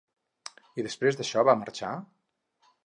[0.79, 1.95] I després d'això va marxar?